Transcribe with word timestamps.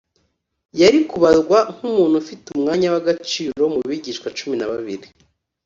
yari 0.81 0.99
kubarwa 1.09 1.59
nk’umuntu 1.75 2.15
ufite 2.23 2.45
umwanya 2.55 2.87
w’agaciro 2.93 3.61
mu 3.73 3.79
bigishwa 3.89 4.27
cumi 4.37 4.55
na 4.57 4.67
babiri, 4.71 5.07